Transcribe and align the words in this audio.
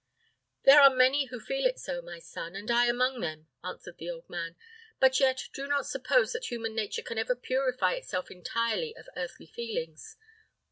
"There 0.63 0.81
are 0.81 0.89
many 0.89 1.25
who 1.25 1.39
feel 1.39 1.63
it 1.63 1.77
so, 1.77 2.01
my 2.01 2.17
son, 2.17 2.55
and 2.55 2.71
I 2.71 2.87
among 2.87 3.19
them," 3.19 3.49
answered 3.63 3.97
the 3.99 4.09
old 4.09 4.27
man; 4.27 4.55
"but 4.99 5.19
yet, 5.19 5.49
do 5.53 5.67
not 5.67 5.85
suppose 5.85 6.33
that 6.33 6.45
human 6.49 6.73
nature 6.73 7.03
can 7.03 7.19
ever 7.19 7.35
purify 7.35 7.93
itself 7.93 8.31
entirely 8.31 8.95
of 8.97 9.09
earthly 9.15 9.45
feelings. 9.45 10.17